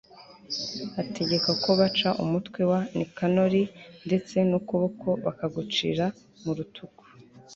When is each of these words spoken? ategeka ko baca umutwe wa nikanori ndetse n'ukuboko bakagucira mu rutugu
ategeka 1.01 1.49
ko 1.63 1.69
baca 1.79 2.09
umutwe 2.23 2.61
wa 2.71 2.79
nikanori 2.95 3.63
ndetse 4.07 4.35
n'ukuboko 4.49 5.07
bakagucira 5.25 6.05
mu 6.43 6.51
rutugu 6.57 7.03